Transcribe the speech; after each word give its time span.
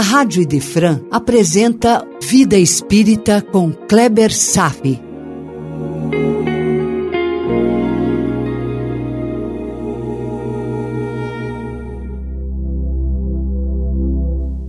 a 0.00 0.02
Rádio 0.02 0.40
Idefran 0.40 1.02
apresenta 1.10 2.02
Vida 2.22 2.56
Espírita 2.56 3.42
com 3.42 3.70
Kleber 3.70 4.34
Safi. 4.34 4.98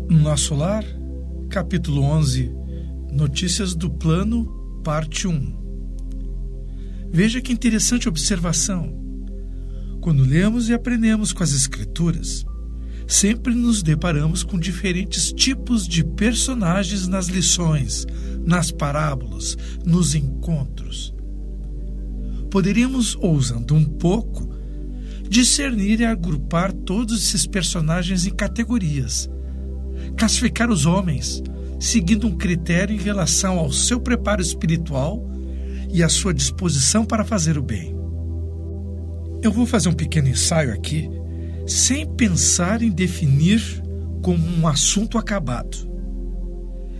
Nosso 0.09 0.54
Lar, 0.54 0.84
capítulo 1.50 2.02
11, 2.02 2.54
Notícias 3.13 3.73
do 3.73 3.89
Plano, 3.89 4.82
parte 4.84 5.29
1. 5.29 7.07
Veja 7.09 7.39
que 7.39 7.54
interessante 7.54 8.09
observação. 8.09 8.93
Quando 10.02 10.25
lemos 10.25 10.68
e 10.68 10.73
aprendemos 10.73 11.32
com 11.32 11.41
as 11.41 11.54
Escrituras, 11.54 12.43
sempre 13.08 13.54
nos 13.54 13.84
deparamos 13.84 14.44
com 14.44 14.58
diferentes 14.58 15.32
tipos 15.32 15.88
de 15.88 16.04
personagens 16.04 17.08
nas 17.08 17.28
lições, 17.28 18.05
nas 18.46 18.72
parábolas, 18.72 19.58
nos 19.86 20.16
encontros. 20.16 21.14
Poderíamos, 22.50 23.16
ousando 23.16 23.73
um 23.73 23.86
pouco, 23.86 24.50
discernir 25.30 26.02
e 26.02 26.06
agrupar 26.06 26.72
todos 26.72 27.23
esses 27.23 27.45
personagens 27.45 28.26
em 28.26 28.32
categorias, 28.32 29.30
classificar 30.18 30.70
os 30.70 30.86
homens 30.86 31.42
seguindo 31.81 32.28
um 32.28 32.38
critério 32.38 32.95
em 32.95 33.00
relação 33.00 33.58
ao 33.58 33.72
seu 33.72 34.00
preparo 34.00 34.40
espiritual 34.40 35.28
e 35.92 36.04
à 36.04 36.08
sua 36.08 36.31
disposição 36.31 37.04
para 37.04 37.26
fazer 37.26 37.58
o 37.58 37.64
bem. 37.64 37.95
Eu 39.42 39.52
vou 39.52 39.66
fazer 39.66 39.90
um 39.90 39.94
pequeno 39.94 40.28
ensaio 40.28 40.72
aqui 40.72 41.09
sem 41.71 42.05
pensar 42.05 42.81
em 42.81 42.91
definir 42.91 43.81
como 44.21 44.45
um 44.45 44.67
assunto 44.67 45.17
acabado. 45.17 45.89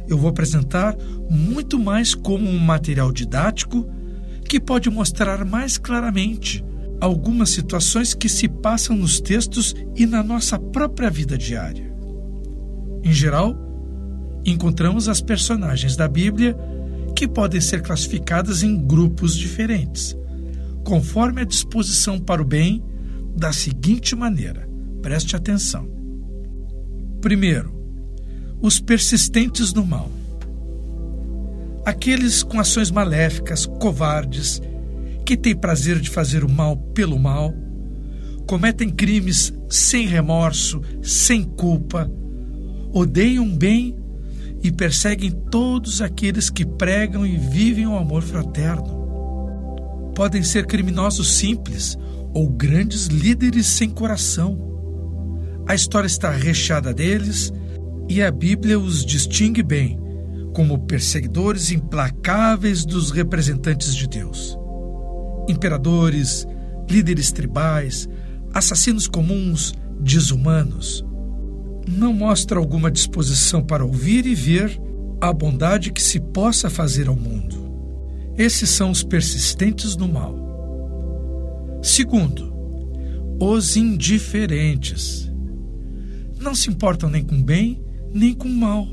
Eu 0.08 0.18
vou 0.18 0.30
apresentar 0.30 0.96
muito 1.30 1.78
mais 1.78 2.16
como 2.16 2.50
um 2.50 2.58
material 2.58 3.12
didático 3.12 3.88
que 4.48 4.60
pode 4.60 4.90
mostrar 4.90 5.44
mais 5.46 5.78
claramente 5.78 6.64
algumas 7.00 7.50
situações 7.50 8.14
que 8.14 8.30
se 8.30 8.48
passam 8.48 8.96
nos 8.96 9.20
textos 9.20 9.76
e 9.96 10.06
na 10.06 10.24
nossa 10.24 10.58
própria 10.58 11.10
vida 11.10 11.38
diária. 11.38 11.92
Em 13.04 13.12
geral, 13.12 13.56
encontramos 14.46 15.10
as 15.10 15.22
personagens 15.22 15.96
da 15.96 16.08
Bíblia 16.08 16.56
que 17.16 17.28
podem 17.28 17.60
ser 17.60 17.82
classificadas 17.82 18.64
em 18.64 18.78
grupos 18.78 19.36
diferentes, 19.36 20.16
conforme 20.84 21.42
a 21.42 21.46
disposição 21.46 22.20
para 22.20 22.42
o 22.42 22.46
bem 22.46 22.84
da 23.36 23.52
seguinte 23.52 24.16
maneira: 24.16 24.68
preste 25.02 25.36
atenção. 25.36 25.90
Primeiro, 27.22 27.74
os 28.62 28.80
persistentes 28.80 29.74
no 29.74 29.86
mal. 29.86 30.12
Aqueles 31.86 32.44
com 32.44 32.60
ações 32.60 32.92
maléficas, 32.92 33.66
covardes, 33.66 34.62
que 35.26 35.36
têm 35.36 35.56
prazer 35.56 36.00
de 36.00 36.10
fazer 36.10 36.44
o 36.44 36.50
mal 36.50 36.78
pelo 36.78 37.18
mal, 37.18 37.54
cometem 38.48 38.90
crimes 38.90 39.54
sem 39.70 40.06
remorso, 40.06 40.82
sem 41.02 41.44
culpa, 41.44 42.12
odeiam 42.94 43.48
bem 43.48 43.96
e 44.64 44.72
perseguem 44.72 45.32
todos 45.32 46.02
aqueles 46.02 46.50
que 46.50 46.66
pregam 46.66 47.26
e 47.26 47.38
vivem 47.38 47.88
o 47.88 47.98
amor 47.98 48.22
fraterno. 48.22 49.02
Podem 50.14 50.44
ser 50.44 50.68
criminosos 50.68 51.36
simples 51.36 51.98
ou 52.34 52.50
grandes 52.50 53.08
líderes 53.08 53.68
sem 53.68 53.90
coração. 53.90 54.58
A 55.68 55.76
história 55.76 56.08
está 56.08 56.32
recheada 56.32 56.94
deles 56.94 57.52
e 58.10 58.22
a 58.22 58.32
Bíblia 58.32 58.80
os 58.80 59.06
distingue 59.06 59.64
bem 59.64 60.00
como 60.54 60.80
perseguidores 60.80 61.72
implacáveis 61.72 62.86
dos 62.86 63.12
representantes 63.12 63.96
de 63.96 64.08
Deus. 64.08 64.58
Imperadores, 65.48 66.46
líderes 66.90 67.32
tribais, 67.32 68.08
assassinos 68.54 69.08
comuns, 69.08 69.74
desumanos. 70.00 71.06
Não 71.88 72.14
mostra 72.14 72.60
alguma 72.60 72.92
disposição 72.92 73.64
para 73.64 73.86
ouvir 73.86 74.26
e 74.26 74.36
ver 74.36 74.80
a 75.22 75.32
bondade 75.32 75.92
que 75.92 76.02
se 76.02 76.20
possa 76.20 76.70
fazer 76.70 77.08
ao 77.08 77.16
mundo. 77.16 77.72
Esses 78.38 78.70
são 78.70 78.92
os 78.92 79.04
persistentes 79.04 79.96
no 79.96 80.08
mal. 80.08 80.51
Segundo, 81.82 82.54
os 83.40 83.76
indiferentes. 83.76 85.32
Não 86.40 86.54
se 86.54 86.70
importam 86.70 87.10
nem 87.10 87.24
com 87.24 87.42
bem, 87.42 87.84
nem 88.14 88.34
com 88.34 88.48
mal. 88.48 88.88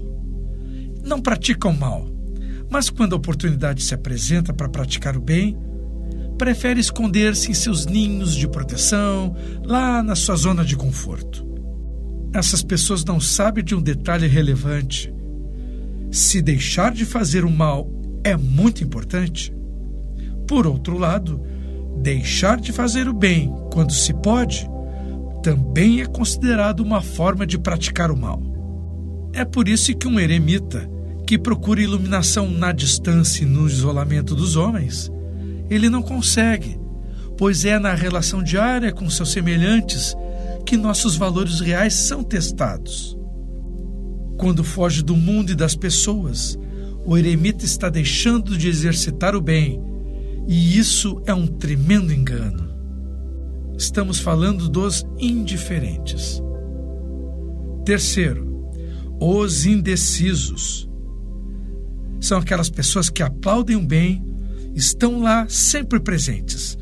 Não 1.04 1.20
praticam 1.20 1.72
mal, 1.72 2.08
mas 2.70 2.88
quando 2.88 3.12
a 3.12 3.16
oportunidade 3.16 3.82
se 3.82 3.94
apresenta 3.94 4.52
para 4.52 4.68
praticar 4.68 5.16
o 5.16 5.20
bem, 5.20 5.56
prefere 6.38 6.80
esconder-se 6.80 7.50
em 7.50 7.54
seus 7.54 7.84
ninhos 7.84 8.34
de 8.34 8.48
proteção, 8.48 9.34
lá 9.64 10.02
na 10.02 10.14
sua 10.14 10.36
zona 10.36 10.64
de 10.64 10.76
conforto. 10.76 11.46
Essas 12.32 12.62
pessoas 12.62 13.04
não 13.04 13.20
sabem 13.20 13.64
de 13.64 13.74
um 13.74 13.82
detalhe 13.82 14.26
relevante. 14.26 15.12
Se 16.10 16.40
deixar 16.40 16.92
de 16.92 17.04
fazer 17.04 17.44
o 17.44 17.50
mal 17.50 17.90
é 18.24 18.36
muito 18.36 18.84
importante. 18.84 19.52
Por 20.46 20.66
outro 20.66 20.96
lado, 20.96 21.42
deixar 21.96 22.60
de 22.60 22.72
fazer 22.72 23.08
o 23.08 23.12
bem 23.12 23.52
quando 23.72 23.92
se 23.92 24.12
pode 24.14 24.68
também 25.42 26.00
é 26.00 26.06
considerado 26.06 26.80
uma 26.80 27.00
forma 27.00 27.46
de 27.46 27.58
praticar 27.58 28.10
o 28.10 28.16
mal. 28.16 28.42
É 29.32 29.44
por 29.44 29.68
isso 29.68 29.94
que 29.96 30.08
um 30.08 30.18
eremita 30.18 30.88
que 31.26 31.38
procura 31.38 31.80
iluminação 31.80 32.50
na 32.50 32.72
distância 32.72 33.44
e 33.44 33.46
no 33.46 33.66
isolamento 33.66 34.34
dos 34.34 34.56
homens, 34.56 35.10
ele 35.70 35.88
não 35.88 36.02
consegue, 36.02 36.78
pois 37.36 37.64
é 37.64 37.78
na 37.78 37.94
relação 37.94 38.42
diária 38.42 38.92
com 38.92 39.08
seus 39.10 39.30
semelhantes 39.30 40.16
que 40.64 40.76
nossos 40.76 41.16
valores 41.16 41.60
reais 41.60 41.94
são 41.94 42.22
testados. 42.22 43.16
Quando 44.38 44.64
foge 44.64 45.02
do 45.02 45.16
mundo 45.16 45.52
e 45.52 45.54
das 45.54 45.74
pessoas, 45.74 46.58
o 47.04 47.16
eremita 47.16 47.64
está 47.64 47.88
deixando 47.88 48.56
de 48.56 48.68
exercitar 48.68 49.34
o 49.34 49.40
bem, 49.40 49.82
e 50.48 50.78
isso 50.78 51.22
é 51.26 51.34
um 51.34 51.46
tremendo 51.46 52.12
engano. 52.12 52.66
Estamos 53.76 54.18
falando 54.18 54.68
dos 54.68 55.04
indiferentes. 55.18 56.42
Terceiro, 57.84 58.68
os 59.20 59.66
indecisos. 59.66 60.88
São 62.20 62.38
aquelas 62.38 62.68
pessoas 62.68 63.08
que 63.08 63.22
aplaudem 63.22 63.76
o 63.76 63.86
bem, 63.86 64.24
estão 64.74 65.20
lá 65.20 65.46
sempre 65.48 66.00
presentes, 66.00 66.76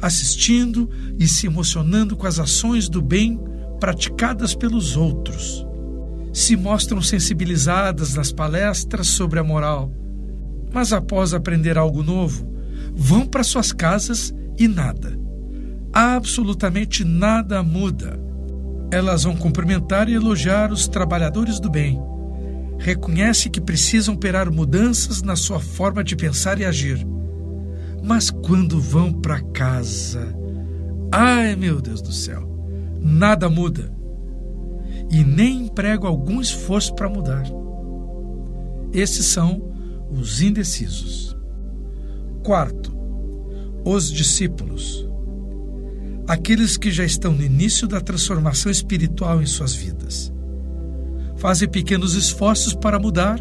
assistindo 0.00 0.90
e 1.18 1.26
se 1.26 1.46
emocionando 1.46 2.16
com 2.16 2.26
as 2.26 2.38
ações 2.38 2.88
do 2.88 3.00
bem 3.00 3.40
praticadas 3.80 4.54
pelos 4.54 4.96
outros 4.96 5.64
se 6.32 6.56
mostram 6.56 7.02
sensibilizadas 7.02 8.14
nas 8.14 8.32
palestras 8.32 9.06
sobre 9.08 9.38
a 9.38 9.44
moral, 9.44 9.92
mas 10.72 10.92
após 10.92 11.34
aprender 11.34 11.76
algo 11.76 12.02
novo, 12.02 12.50
vão 12.94 13.26
para 13.26 13.42
suas 13.44 13.72
casas 13.72 14.34
e 14.58 14.68
nada, 14.68 15.18
absolutamente 15.92 17.04
nada 17.04 17.62
muda. 17.62 18.20
Elas 18.90 19.24
vão 19.24 19.34
cumprimentar 19.36 20.08
e 20.08 20.14
elogiar 20.14 20.70
os 20.70 20.86
trabalhadores 20.86 21.58
do 21.58 21.70
bem. 21.70 21.98
Reconhece 22.78 23.48
que 23.48 23.60
precisam 23.60 24.14
operar 24.14 24.52
mudanças 24.52 25.22
na 25.22 25.36
sua 25.36 25.60
forma 25.60 26.04
de 26.04 26.14
pensar 26.14 26.60
e 26.60 26.64
agir. 26.64 27.06
Mas 28.02 28.30
quando 28.30 28.80
vão 28.80 29.12
para 29.12 29.40
casa, 29.40 30.36
ai 31.10 31.56
meu 31.56 31.80
Deus 31.80 32.02
do 32.02 32.12
céu, 32.12 32.46
nada 33.00 33.48
muda 33.48 33.92
e 35.12 35.22
nem 35.22 35.66
emprego 35.66 36.06
algum 36.06 36.40
esforço 36.40 36.94
para 36.94 37.08
mudar. 37.08 37.44
Esses 38.92 39.26
são 39.26 39.70
os 40.10 40.40
indecisos. 40.40 41.31
Quarto, 42.42 42.92
os 43.84 44.10
discípulos. 44.10 45.08
Aqueles 46.26 46.76
que 46.76 46.90
já 46.90 47.04
estão 47.04 47.32
no 47.32 47.42
início 47.42 47.86
da 47.86 48.00
transformação 48.00 48.70
espiritual 48.70 49.40
em 49.40 49.46
suas 49.46 49.72
vidas. 49.72 50.32
Fazem 51.36 51.68
pequenos 51.68 52.14
esforços 52.14 52.74
para 52.74 52.98
mudar, 52.98 53.38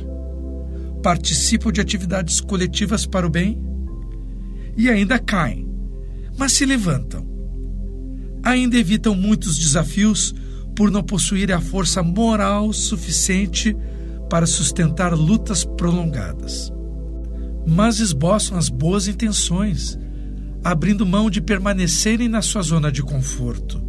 participam 1.02 1.72
de 1.72 1.82
atividades 1.82 2.40
coletivas 2.40 3.08
para 3.08 3.26
o 3.26 3.30
bem 3.30 3.60
e 4.78 4.88
ainda 4.88 5.18
caem, 5.18 5.68
mas 6.38 6.54
se 6.54 6.64
levantam. 6.64 7.26
Ainda 8.44 8.78
evitam 8.78 9.16
muitos 9.16 9.58
desafios 9.58 10.36
por 10.76 10.92
não 10.92 11.02
possuir 11.02 11.52
a 11.52 11.60
força 11.60 12.04
moral 12.04 12.72
suficiente 12.72 13.76
para 14.30 14.46
sustentar 14.46 15.12
lutas 15.14 15.66
prolongadas. 15.66 16.72
Mas 17.66 18.00
esboçam 18.00 18.58
as 18.58 18.70
boas 18.70 19.08
intenções, 19.08 19.98
abrindo 20.64 21.06
mão 21.06 21.30
de 21.30 21.42
permanecerem 21.42 22.28
na 22.28 22.42
sua 22.42 22.62
zona 22.62 22.92
de 22.92 23.04
conforto. 23.04 23.82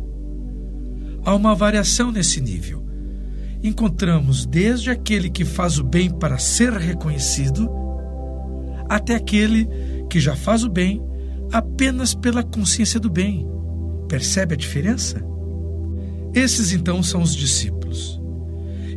Há 1.25 1.35
uma 1.35 1.55
variação 1.55 2.11
nesse 2.11 2.41
nível, 2.41 2.85
encontramos 3.63 4.45
desde 4.45 4.91
aquele 4.91 5.31
que 5.31 5.45
faz 5.45 5.79
o 5.79 5.85
bem 5.85 6.11
para 6.11 6.39
ser 6.39 6.73
reconhecido, 6.73 7.71
até 8.89 9.15
aquele 9.15 9.69
que 10.11 10.19
já 10.21 10.35
faz 10.35 10.65
o 10.65 10.69
bem 10.69 11.03
apenas 11.53 12.15
pela 12.15 12.43
consciência 12.43 12.99
do 12.99 13.11
bem. 13.11 13.47
Percebe 14.09 14.55
a 14.55 14.57
diferença? 14.57 15.23
Esses 16.35 16.73
então 16.73 17.03
são 17.03 17.23
os 17.23 17.37
discípulos. 17.37 18.21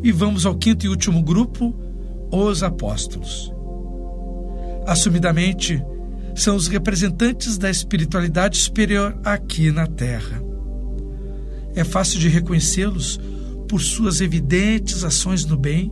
E 0.02 0.12
vamos 0.12 0.46
ao 0.46 0.56
quinto 0.56 0.86
e 0.86 0.90
último 0.90 1.22
grupo, 1.22 1.76
os 2.32 2.64
apóstolos. 2.64 3.55
Assumidamente, 4.86 5.84
são 6.36 6.56
os 6.56 6.68
representantes 6.68 7.58
da 7.58 7.70
espiritualidade 7.70 8.58
superior 8.58 9.18
aqui 9.24 9.72
na 9.72 9.88
Terra. 9.88 10.44
É 11.74 11.84
fácil 11.84 12.20
de 12.20 12.28
reconhecê-los 12.28 13.20
por 13.68 13.82
suas 13.82 14.22
evidentes 14.22 15.04
ações 15.04 15.46
no 15.46 15.58
bem, 15.58 15.92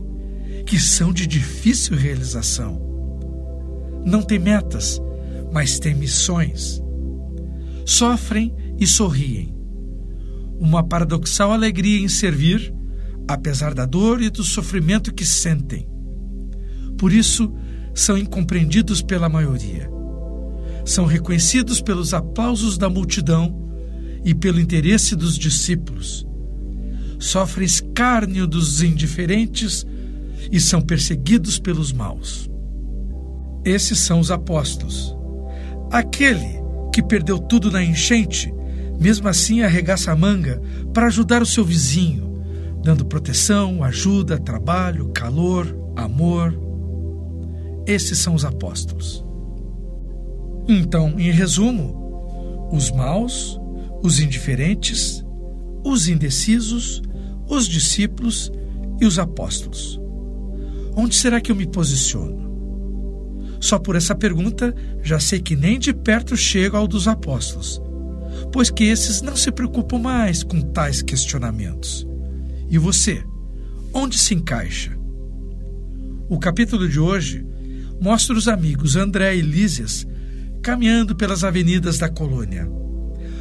que 0.66 0.78
são 0.78 1.12
de 1.12 1.26
difícil 1.26 1.96
realização. 1.96 2.80
Não 4.04 4.22
têm 4.22 4.38
metas, 4.38 5.00
mas 5.52 5.78
têm 5.78 5.94
missões. 5.94 6.82
Sofrem 7.84 8.54
e 8.78 8.86
sorriem. 8.86 9.54
Uma 10.58 10.86
paradoxal 10.86 11.52
alegria 11.52 12.00
em 12.00 12.08
servir, 12.08 12.72
apesar 13.26 13.74
da 13.74 13.86
dor 13.86 14.22
e 14.22 14.30
do 14.30 14.44
sofrimento 14.44 15.12
que 15.12 15.24
sentem. 15.24 15.88
Por 16.96 17.12
isso, 17.12 17.52
são 17.94 18.18
incompreendidos 18.18 19.00
pela 19.00 19.28
maioria. 19.28 19.90
São 20.84 21.06
reconhecidos 21.06 21.80
pelos 21.80 22.12
aplausos 22.12 22.76
da 22.76 22.90
multidão 22.90 23.56
e 24.24 24.34
pelo 24.34 24.60
interesse 24.60 25.16
dos 25.16 25.38
discípulos 25.38 26.26
sofrem 27.24 27.64
escárnio 27.64 28.46
dos 28.46 28.82
indiferentes 28.82 29.86
e 30.52 30.60
são 30.60 30.80
perseguidos 30.80 31.58
pelos 31.58 31.92
maus. 31.92 32.50
Esses 33.64 33.98
são 33.98 34.20
os 34.20 34.30
apóstolos. 34.30 35.16
Aquele 35.90 36.62
que 36.92 37.02
perdeu 37.02 37.38
tudo 37.38 37.70
na 37.70 37.82
enchente, 37.82 38.52
mesmo 39.00 39.26
assim 39.26 39.62
arregaça 39.62 40.12
a 40.12 40.16
manga 40.16 40.60
para 40.92 41.06
ajudar 41.06 41.42
o 41.42 41.46
seu 41.46 41.64
vizinho, 41.64 42.42
dando 42.82 43.06
proteção, 43.06 43.82
ajuda, 43.82 44.38
trabalho, 44.38 45.08
calor, 45.08 45.74
amor. 45.96 46.63
Esses 47.86 48.18
são 48.18 48.34
os 48.34 48.44
apóstolos. 48.44 49.24
Então, 50.66 51.18
em 51.18 51.30
resumo, 51.30 52.68
os 52.72 52.90
maus, 52.90 53.60
os 54.02 54.20
indiferentes, 54.20 55.24
os 55.84 56.08
indecisos, 56.08 57.02
os 57.46 57.68
discípulos 57.68 58.50
e 59.00 59.04
os 59.04 59.18
apóstolos. 59.18 60.00
Onde 60.96 61.14
será 61.14 61.40
que 61.40 61.52
eu 61.52 61.56
me 61.56 61.66
posiciono? 61.66 62.44
Só 63.60 63.78
por 63.78 63.96
essa 63.96 64.14
pergunta 64.14 64.74
já 65.02 65.20
sei 65.20 65.40
que 65.40 65.56
nem 65.56 65.78
de 65.78 65.92
perto 65.92 66.36
chego 66.36 66.76
ao 66.76 66.86
dos 66.86 67.06
apóstolos, 67.06 67.80
pois 68.52 68.70
que 68.70 68.84
esses 68.84 69.20
não 69.20 69.36
se 69.36 69.50
preocupam 69.50 69.98
mais 69.98 70.42
com 70.42 70.60
tais 70.60 71.02
questionamentos. 71.02 72.06
E 72.70 72.78
você, 72.78 73.22
onde 73.92 74.18
se 74.18 74.34
encaixa? 74.34 74.96
O 76.28 76.38
capítulo 76.38 76.88
de 76.88 76.98
hoje 76.98 77.46
mostra 78.00 78.36
os 78.36 78.48
amigos 78.48 78.96
André 78.96 79.36
e 79.36 79.40
Lísias 79.40 80.06
caminhando 80.62 81.14
pelas 81.14 81.44
avenidas 81.44 81.98
da 81.98 82.08
colônia, 82.08 82.66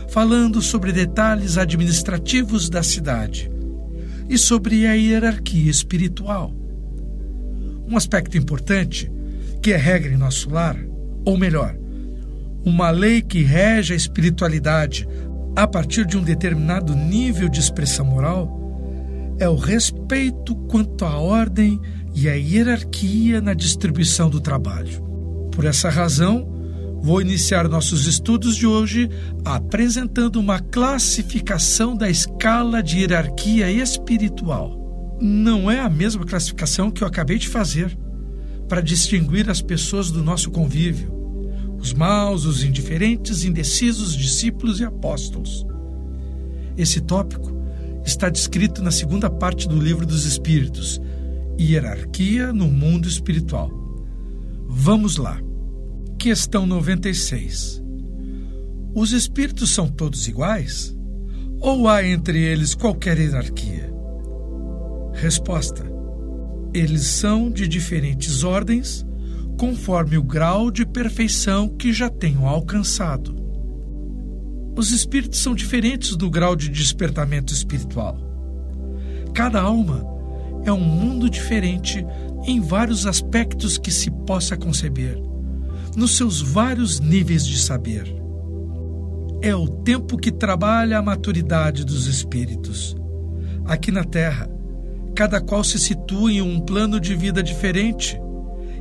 falando 0.09 0.61
sobre 0.61 0.91
detalhes 0.91 1.57
administrativos 1.57 2.69
da 2.69 2.83
cidade 2.83 3.49
e 4.29 4.37
sobre 4.37 4.85
a 4.85 4.93
hierarquia 4.93 5.71
espiritual. 5.71 6.53
Um 7.87 7.95
aspecto 7.95 8.37
importante, 8.37 9.09
que 9.61 9.71
é 9.71 9.77
regra 9.77 10.11
em 10.11 10.17
nosso 10.17 10.49
lar, 10.49 10.77
ou 11.25 11.37
melhor, 11.37 11.75
uma 12.65 12.89
lei 12.89 13.21
que 13.21 13.41
rege 13.41 13.93
a 13.93 13.97
espiritualidade 13.97 15.07
a 15.55 15.65
partir 15.65 16.05
de 16.05 16.17
um 16.17 16.23
determinado 16.23 16.93
nível 16.93 17.47
de 17.47 17.59
expressão 17.59 18.05
moral, 18.05 19.35
é 19.39 19.47
o 19.47 19.55
respeito 19.55 20.55
quanto 20.67 21.05
à 21.05 21.17
ordem 21.17 21.79
e 22.13 22.29
à 22.29 22.33
hierarquia 22.33 23.41
na 23.41 23.53
distribuição 23.53 24.29
do 24.29 24.39
trabalho. 24.39 25.01
Por 25.51 25.65
essa 25.65 25.89
razão, 25.89 26.53
Vou 27.03 27.19
iniciar 27.19 27.67
nossos 27.67 28.07
estudos 28.07 28.55
de 28.55 28.65
hoje 28.65 29.09
apresentando 29.43 30.37
uma 30.37 30.61
classificação 30.61 31.97
da 31.97 32.09
escala 32.09 32.81
de 32.81 32.99
hierarquia 32.99 33.69
espiritual. 33.69 35.17
Não 35.19 35.69
é 35.69 35.81
a 35.81 35.89
mesma 35.89 36.25
classificação 36.25 36.89
que 36.89 37.03
eu 37.03 37.07
acabei 37.07 37.37
de 37.37 37.49
fazer 37.49 37.97
para 38.69 38.79
distinguir 38.79 39.49
as 39.49 39.61
pessoas 39.61 40.11
do 40.11 40.23
nosso 40.23 40.49
convívio: 40.49 41.13
os 41.77 41.93
maus, 41.93 42.45
os 42.45 42.63
indiferentes, 42.63 43.43
indecisos, 43.43 44.15
discípulos 44.15 44.79
e 44.79 44.85
apóstolos. 44.85 45.65
Esse 46.77 47.01
tópico 47.01 47.51
está 48.05 48.29
descrito 48.29 48.81
na 48.81 48.91
segunda 48.91 49.29
parte 49.29 49.67
do 49.67 49.77
Livro 49.77 50.05
dos 50.05 50.23
Espíritos, 50.23 51.01
Hierarquia 51.59 52.51
no 52.51 52.67
Mundo 52.67 53.07
Espiritual. 53.07 53.69
Vamos 54.67 55.17
lá. 55.17 55.39
Questão 56.17 56.65
96. 56.65 57.81
Os 58.95 59.11
espíritos 59.11 59.69
são 59.69 59.87
todos 59.87 60.27
iguais? 60.27 60.95
Ou 61.59 61.87
há 61.87 62.05
entre 62.05 62.39
eles 62.41 62.73
qualquer 62.73 63.19
hierarquia? 63.19 63.93
Resposta: 65.13 65.85
Eles 66.73 67.03
são 67.03 67.51
de 67.51 67.67
diferentes 67.67 68.43
ordens, 68.43 69.05
conforme 69.57 70.17
o 70.17 70.23
grau 70.23 70.71
de 70.71 70.85
perfeição 70.85 71.69
que 71.69 71.93
já 71.93 72.09
tenham 72.09 72.47
alcançado. 72.47 73.35
Os 74.75 74.91
espíritos 74.91 75.39
são 75.39 75.53
diferentes 75.53 76.15
do 76.15 76.29
grau 76.29 76.55
de 76.55 76.67
despertamento 76.67 77.53
espiritual. 77.53 78.17
Cada 79.33 79.61
alma 79.61 80.12
é 80.65 80.71
um 80.71 80.79
mundo 80.79 81.29
diferente 81.29 82.05
em 82.45 82.59
vários 82.59 83.05
aspectos 83.05 83.77
que 83.77 83.91
se 83.91 84.09
possa 84.09 84.57
conceber 84.57 85.21
nos 85.95 86.17
seus 86.17 86.41
vários 86.41 86.99
níveis 86.99 87.45
de 87.45 87.59
saber. 87.59 88.13
É 89.41 89.55
o 89.55 89.67
tempo 89.67 90.17
que 90.17 90.31
trabalha 90.31 90.97
a 90.97 91.01
maturidade 91.01 91.85
dos 91.85 92.07
espíritos. 92.07 92.95
Aqui 93.65 93.91
na 93.91 94.03
Terra, 94.03 94.49
cada 95.15 95.39
qual 95.39 95.63
se 95.63 95.77
situa 95.77 96.31
em 96.31 96.41
um 96.41 96.59
plano 96.59 96.99
de 96.99 97.15
vida 97.15 97.43
diferente 97.43 98.19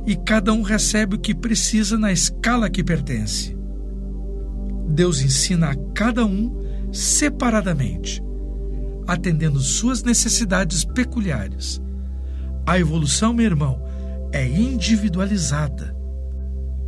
e 0.05 0.15
cada 0.15 0.51
um 0.51 0.61
recebe 0.61 1.15
o 1.15 1.19
que 1.19 1.35
precisa 1.35 1.97
na 1.97 2.11
escala 2.11 2.69
que 2.69 2.83
pertence. 2.83 3.55
Deus 4.87 5.21
ensina 5.21 5.71
a 5.71 5.75
cada 5.93 6.25
um 6.25 6.63
separadamente, 6.91 8.21
atendendo 9.07 9.59
suas 9.59 10.03
necessidades 10.03 10.83
peculiares. 10.83 11.81
A 12.65 12.79
evolução, 12.79 13.33
meu 13.33 13.45
irmão, 13.45 13.81
é 14.31 14.47
individualizada 14.47 15.93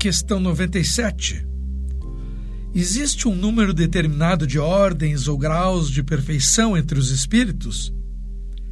questão 0.05 0.39
97. 0.39 1.43
Existe 2.75 3.27
um 3.27 3.33
número 3.33 3.73
determinado 3.73 4.45
de 4.45 4.59
ordens 4.59 5.27
ou 5.27 5.35
graus 5.35 5.89
de 5.89 6.03
perfeição 6.03 6.77
entre 6.77 6.99
os 6.99 7.09
espíritos? 7.09 7.91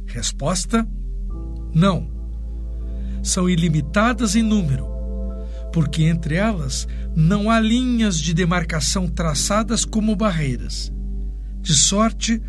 Resposta: 0.06 0.86
não. 1.74 2.08
São 3.20 3.48
ilimitadas 3.50 4.36
em 4.36 4.44
número, 4.44 4.86
porque 5.72 6.04
entre 6.04 6.36
elas 6.36 6.86
não 7.16 7.50
há 7.50 7.58
linhas 7.58 8.20
de 8.20 8.32
demarcação 8.32 9.08
traçadas 9.08 9.84
como 9.84 10.14
barreiras, 10.14 10.92
de 11.60 11.74
sorte 11.74 12.38
que 12.38 12.44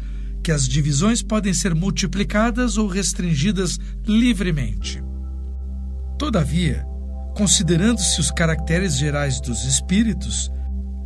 as 0.51 0.67
divisões 0.67 1.21
podem 1.21 1.53
ser 1.53 1.73
multiplicadas 1.73 2.77
ou 2.77 2.87
restringidas 2.87 3.79
livremente. 4.05 5.03
Todavia, 6.17 6.85
Considerando-se 7.35 8.21
os 8.21 8.31
caracteres 8.31 8.97
gerais 8.97 9.41
dos 9.41 9.65
espíritos, 9.65 10.49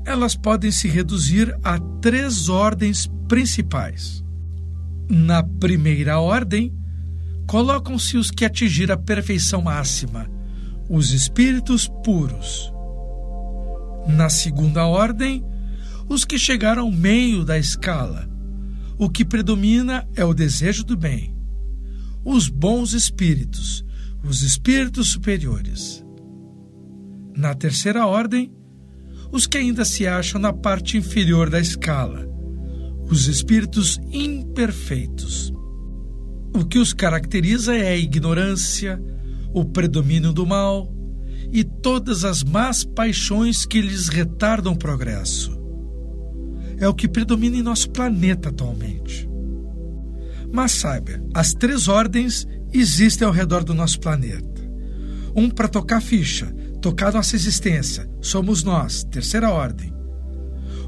elas 0.05 0.36
podem 0.36 0.69
se 0.69 0.88
reduzir 0.88 1.58
a 1.63 1.79
três 2.00 2.50
ordens 2.50 3.10
principais. 3.27 4.24
Na 5.10 5.41
primeira 5.41 6.19
ordem, 6.19 6.72
colocam-se 7.48 8.15
os 8.15 8.29
que 8.29 8.46
atingiram 8.46 8.93
a 8.93 8.98
perfeição 8.98 9.63
máxima, 9.63 10.29
os 10.88 11.12
espíritos 11.13 11.88
puros. 12.03 12.72
Na 14.08 14.29
segunda 14.29 14.86
ordem, 14.86 15.43
os 16.08 16.24
que 16.25 16.38
chegaram 16.38 16.84
ao 16.84 16.91
meio 16.91 17.43
da 17.43 17.58
escala. 17.58 18.28
O 19.01 19.09
que 19.09 19.23
predomina 19.23 20.05
é 20.13 20.25
o 20.25 20.33
desejo 20.33 20.83
do 20.83 20.97
bem. 20.97 21.33
Os 22.25 22.49
bons 22.49 22.91
espíritos, 22.91 23.85
os 24.21 24.41
espíritos 24.41 25.07
superiores. 25.07 26.03
Na 27.33 27.55
terceira 27.55 28.05
ordem, 28.05 28.51
os 29.31 29.47
que 29.47 29.57
ainda 29.57 29.85
se 29.85 30.05
acham 30.05 30.41
na 30.41 30.51
parte 30.51 30.97
inferior 30.97 31.49
da 31.49 31.61
escala, 31.61 32.27
os 33.09 33.27
espíritos 33.27 33.97
imperfeitos. 34.11 35.53
O 36.53 36.65
que 36.65 36.77
os 36.77 36.91
caracteriza 36.91 37.73
é 37.73 37.91
a 37.91 37.97
ignorância, 37.97 39.01
o 39.53 39.63
predomínio 39.63 40.33
do 40.33 40.45
mal 40.45 40.93
e 41.53 41.63
todas 41.63 42.25
as 42.25 42.43
más 42.43 42.83
paixões 42.83 43.65
que 43.65 43.79
lhes 43.79 44.09
retardam 44.09 44.73
o 44.73 44.77
progresso. 44.77 45.58
É 46.79 46.88
o 46.88 46.93
que 46.93 47.07
predomina 47.07 47.57
em 47.57 47.62
nosso 47.62 47.89
planeta 47.89 48.50
atualmente. 48.50 49.29
Mas 50.51 50.71
saiba, 50.71 51.21
as 51.33 51.53
três 51.53 51.88
ordens 51.88 52.48
existem 52.74 53.27
ao 53.27 53.33
redor 53.33 53.63
do 53.63 53.74
nosso 53.74 54.00
planeta. 54.00 54.48
Um 55.36 55.50
para 55.50 55.67
tocar 55.67 56.01
ficha, 56.01 56.48
tocar 56.81 57.13
nossa 57.13 57.36
existência, 57.36 58.09
somos 58.21 58.63
nós, 58.63 59.03
terceira 59.03 59.51
ordem. 59.51 59.93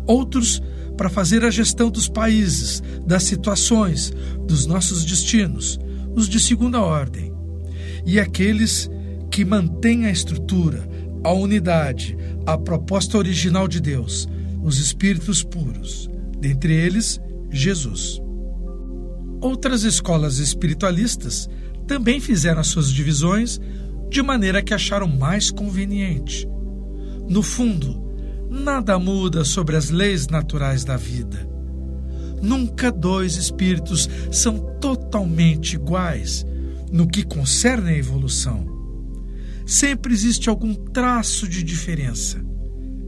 Outros 0.07 0.61
para 0.97 1.09
fazer 1.09 1.43
a 1.43 1.51
gestão 1.51 1.89
dos 1.89 2.07
países, 2.07 2.81
das 3.05 3.23
situações, 3.23 4.13
dos 4.47 4.65
nossos 4.65 5.03
destinos, 5.03 5.79
os 6.15 6.27
de 6.27 6.39
segunda 6.39 6.79
ordem. 6.79 7.33
E 8.05 8.19
aqueles 8.19 8.89
que 9.29 9.45
mantêm 9.45 10.05
a 10.05 10.11
estrutura, 10.11 10.87
a 11.23 11.31
unidade, 11.31 12.17
a 12.45 12.57
proposta 12.57 13.17
original 13.17 13.67
de 13.67 13.79
Deus, 13.79 14.27
os 14.61 14.79
espíritos 14.79 15.43
puros, 15.43 16.09
dentre 16.39 16.73
eles, 16.73 17.19
Jesus. 17.49 18.21
Outras 19.41 19.83
escolas 19.83 20.37
espiritualistas 20.37 21.49
também 21.87 22.19
fizeram 22.19 22.61
as 22.61 22.67
suas 22.67 22.91
divisões 22.91 23.59
de 24.09 24.21
maneira 24.21 24.61
que 24.61 24.73
acharam 24.73 25.07
mais 25.07 25.49
conveniente. 25.49 26.47
No 27.27 27.41
fundo, 27.41 28.01
nada 28.49 28.99
muda 28.99 29.43
sobre 29.43 29.75
as 29.75 29.89
leis 29.89 30.27
naturais 30.27 30.83
da 30.83 30.97
vida. 30.97 31.49
Nunca 32.41 32.91
dois 32.91 33.35
espíritos 33.35 34.09
são 34.31 34.59
totalmente 34.79 35.75
iguais 35.75 36.45
no 36.91 37.07
que 37.07 37.23
concerne 37.23 37.91
à 37.91 37.97
evolução. 37.97 38.65
Sempre 39.65 40.13
existe 40.13 40.49
algum 40.49 40.73
traço 40.73 41.47
de 41.47 41.63
diferença, 41.63 42.43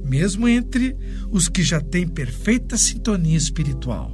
mesmo 0.03 0.48
entre 0.48 0.95
os 1.31 1.48
que 1.48 1.63
já 1.63 1.79
têm 1.79 2.07
perfeita 2.07 2.77
sintonia 2.77 3.38
espiritual. 3.38 4.12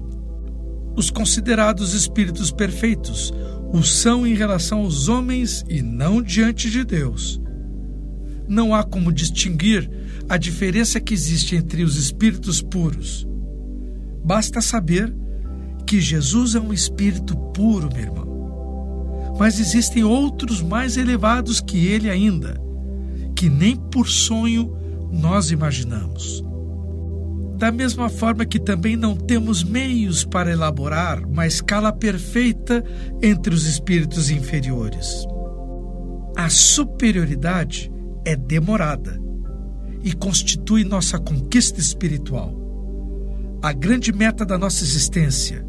Os 0.95 1.09
considerados 1.09 1.93
espíritos 1.93 2.51
perfeitos 2.51 3.33
o 3.71 3.83
são 3.83 4.25
em 4.25 4.33
relação 4.33 4.79
aos 4.79 5.07
homens 5.07 5.63
e 5.69 5.81
não 5.81 6.21
diante 6.21 6.69
de 6.69 6.83
Deus. 6.83 7.39
Não 8.47 8.73
há 8.73 8.83
como 8.83 9.13
distinguir 9.13 9.89
a 10.27 10.37
diferença 10.37 10.99
que 10.99 11.13
existe 11.13 11.55
entre 11.55 11.83
os 11.83 11.95
espíritos 11.95 12.61
puros. 12.61 13.27
Basta 14.23 14.59
saber 14.59 15.13
que 15.85 16.01
Jesus 16.01 16.55
é 16.55 16.59
um 16.59 16.73
espírito 16.73 17.37
puro, 17.53 17.89
meu 17.93 18.01
irmão. 18.01 19.35
Mas 19.39 19.59
existem 19.59 20.03
outros 20.03 20.61
mais 20.61 20.97
elevados 20.97 21.61
que 21.61 21.87
ele 21.87 22.09
ainda, 22.09 22.59
que 23.35 23.49
nem 23.49 23.75
por 23.75 24.07
sonho 24.07 24.75
nós 25.11 25.51
imaginamos. 25.51 26.43
Da 27.57 27.71
mesma 27.71 28.07
forma 28.07 28.45
que 28.45 28.59
também 28.59 28.95
não 28.95 29.15
temos 29.15 29.63
meios 29.63 30.23
para 30.23 30.51
elaborar 30.51 31.25
uma 31.25 31.45
escala 31.45 31.91
perfeita 31.91 32.83
entre 33.21 33.53
os 33.53 33.65
espíritos 33.65 34.29
inferiores. 34.29 35.27
A 36.37 36.49
superioridade 36.49 37.91
é 38.23 38.35
demorada 38.35 39.19
e 40.03 40.13
constitui 40.13 40.85
nossa 40.85 41.19
conquista 41.19 41.79
espiritual. 41.79 42.55
A 43.61 43.73
grande 43.73 44.13
meta 44.13 44.45
da 44.45 44.57
nossa 44.57 44.83
existência, 44.83 45.65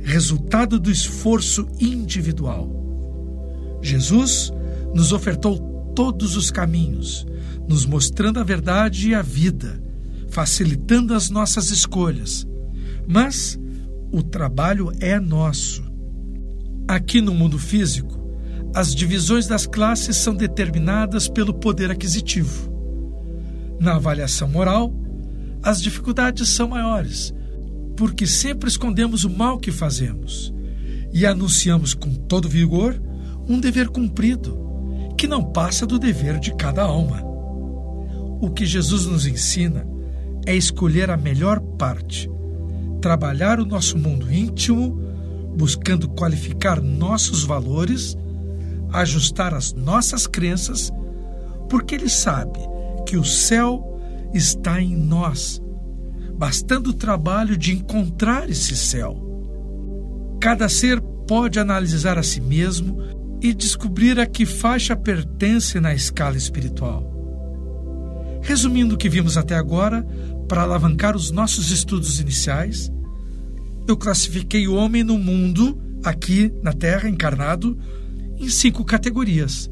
resultado 0.00 0.78
do 0.78 0.90
esforço 0.90 1.66
individual. 1.80 2.70
Jesus 3.82 4.52
nos 4.94 5.12
ofertou 5.12 5.58
todos 5.96 6.36
os 6.36 6.48
caminhos, 6.48 7.26
nos 7.68 7.84
mostrando 7.84 8.40
a 8.40 8.44
verdade 8.44 9.10
e 9.10 9.14
a 9.14 9.22
vida 9.22 9.88
facilitando 10.30 11.14
as 11.14 11.30
nossas 11.30 11.70
escolhas. 11.70 12.46
Mas 13.06 13.58
o 14.12 14.22
trabalho 14.22 14.92
é 15.00 15.18
nosso. 15.18 15.82
Aqui 16.86 17.20
no 17.20 17.34
mundo 17.34 17.58
físico, 17.58 18.18
as 18.74 18.94
divisões 18.94 19.46
das 19.46 19.66
classes 19.66 20.16
são 20.16 20.34
determinadas 20.34 21.28
pelo 21.28 21.54
poder 21.54 21.90
aquisitivo. 21.90 22.72
Na 23.80 23.96
avaliação 23.96 24.48
moral, 24.48 24.92
as 25.62 25.80
dificuldades 25.82 26.48
são 26.48 26.68
maiores, 26.68 27.34
porque 27.96 28.26
sempre 28.26 28.68
escondemos 28.68 29.24
o 29.24 29.30
mal 29.30 29.58
que 29.58 29.72
fazemos 29.72 30.52
e 31.12 31.26
anunciamos 31.26 31.94
com 31.94 32.12
todo 32.14 32.48
vigor 32.48 33.00
um 33.48 33.58
dever 33.58 33.88
cumprido, 33.88 34.58
que 35.16 35.26
não 35.26 35.42
passa 35.42 35.86
do 35.86 35.98
dever 35.98 36.38
de 36.38 36.54
cada 36.54 36.82
alma. 36.82 37.27
O 38.40 38.50
que 38.50 38.64
Jesus 38.64 39.06
nos 39.06 39.26
ensina 39.26 39.86
é 40.46 40.54
escolher 40.54 41.10
a 41.10 41.16
melhor 41.16 41.60
parte, 41.60 42.30
trabalhar 43.00 43.58
o 43.58 43.66
nosso 43.66 43.98
mundo 43.98 44.32
íntimo, 44.32 44.98
buscando 45.56 46.08
qualificar 46.08 46.80
nossos 46.80 47.42
valores, 47.42 48.16
ajustar 48.92 49.54
as 49.54 49.72
nossas 49.72 50.26
crenças, 50.26 50.92
porque 51.68 51.96
Ele 51.96 52.08
sabe 52.08 52.58
que 53.06 53.16
o 53.16 53.24
céu 53.24 54.00
está 54.32 54.80
em 54.80 54.96
nós, 54.96 55.60
bastando 56.34 56.90
o 56.90 56.94
trabalho 56.94 57.56
de 57.56 57.74
encontrar 57.74 58.48
esse 58.48 58.76
céu. 58.76 59.20
Cada 60.40 60.68
ser 60.68 61.00
pode 61.26 61.58
analisar 61.58 62.16
a 62.18 62.22
si 62.22 62.40
mesmo 62.40 63.02
e 63.42 63.52
descobrir 63.52 64.18
a 64.20 64.26
que 64.26 64.46
faixa 64.46 64.96
pertence 64.96 65.80
na 65.80 65.92
escala 65.92 66.36
espiritual. 66.36 67.07
Resumindo 68.48 68.94
o 68.94 68.98
que 68.98 69.10
vimos 69.10 69.36
até 69.36 69.54
agora, 69.54 70.02
para 70.48 70.62
alavancar 70.62 71.14
os 71.14 71.30
nossos 71.30 71.70
estudos 71.70 72.18
iniciais, 72.18 72.90
eu 73.86 73.94
classifiquei 73.94 74.66
o 74.66 74.74
homem 74.74 75.04
no 75.04 75.18
mundo, 75.18 75.78
aqui 76.02 76.50
na 76.62 76.72
Terra, 76.72 77.10
encarnado, 77.10 77.76
em 78.38 78.48
cinco 78.48 78.86
categorias: 78.86 79.70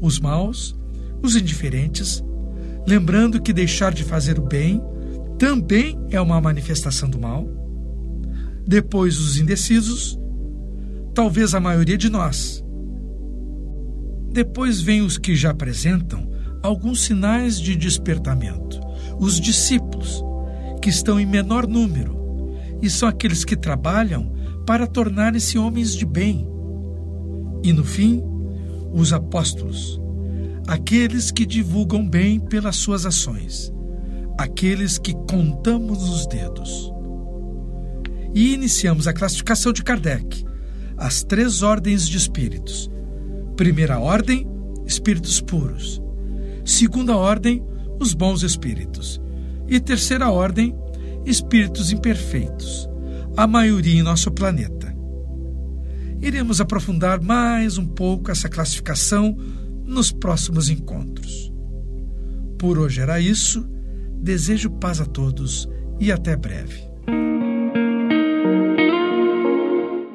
os 0.00 0.20
maus, 0.20 0.78
os 1.20 1.34
indiferentes, 1.34 2.22
lembrando 2.86 3.42
que 3.42 3.52
deixar 3.52 3.92
de 3.92 4.04
fazer 4.04 4.38
o 4.38 4.46
bem 4.46 4.80
também 5.36 5.98
é 6.10 6.20
uma 6.20 6.40
manifestação 6.40 7.10
do 7.10 7.18
mal. 7.18 7.44
Depois, 8.64 9.18
os 9.18 9.36
indecisos, 9.36 10.16
talvez 11.12 11.56
a 11.56 11.60
maioria 11.60 11.98
de 11.98 12.08
nós. 12.08 12.64
Depois 14.30 14.80
vem 14.80 15.02
os 15.02 15.18
que 15.18 15.34
já 15.34 15.50
apresentam 15.50 16.29
alguns 16.62 17.02
sinais 17.02 17.60
de 17.60 17.76
despertamento 17.76 18.80
os 19.20 19.38
discípulos, 19.38 20.24
que 20.80 20.88
estão 20.88 21.20
em 21.20 21.26
menor 21.26 21.66
número, 21.66 22.18
e 22.80 22.88
são 22.88 23.06
aqueles 23.06 23.44
que 23.44 23.54
trabalham 23.54 24.32
para 24.66 24.86
tornarem-se 24.86 25.58
homens 25.58 25.94
de 25.94 26.06
bem. 26.06 26.48
E 27.62 27.70
no 27.70 27.84
fim, 27.84 28.22
os 28.90 29.12
apóstolos, 29.12 30.00
aqueles 30.66 31.30
que 31.30 31.44
divulgam 31.44 32.08
bem 32.08 32.40
pelas 32.40 32.76
suas 32.76 33.04
ações, 33.04 33.70
aqueles 34.38 34.96
que 34.96 35.12
contamos 35.12 36.08
os 36.08 36.26
dedos. 36.26 36.90
E 38.34 38.54
iniciamos 38.54 39.06
a 39.06 39.12
classificação 39.12 39.70
de 39.70 39.82
Kardec, 39.82 40.46
as 40.96 41.22
três 41.22 41.62
ordens 41.62 42.08
de 42.08 42.16
espíritos. 42.16 42.90
Primeira 43.54 43.98
ordem, 43.98 44.46
espíritos 44.86 45.42
puros. 45.42 46.00
Segunda 46.64 47.16
ordem, 47.16 47.64
os 47.98 48.14
bons 48.14 48.42
espíritos. 48.42 49.20
E 49.68 49.78
terceira 49.78 50.30
ordem, 50.30 50.74
espíritos 51.24 51.92
imperfeitos, 51.92 52.88
a 53.36 53.46
maioria 53.46 54.00
em 54.00 54.02
nosso 54.02 54.30
planeta. 54.30 54.94
Iremos 56.20 56.60
aprofundar 56.60 57.22
mais 57.22 57.78
um 57.78 57.86
pouco 57.86 58.30
essa 58.30 58.48
classificação 58.48 59.36
nos 59.84 60.12
próximos 60.12 60.68
encontros. 60.68 61.52
Por 62.58 62.78
hoje 62.78 63.00
era 63.00 63.18
isso. 63.18 63.66
Desejo 64.22 64.70
paz 64.70 65.00
a 65.00 65.06
todos 65.06 65.66
e 65.98 66.12
até 66.12 66.36
breve. 66.36 66.90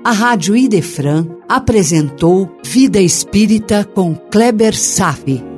A 0.03 0.11
Rádio 0.11 0.55
Idefran 0.55 1.25
apresentou 1.49 2.59
Vida 2.63 3.01
Espírita 3.01 3.83
com 3.83 4.13
Kleber 4.13 4.77
Safi. 4.77 5.54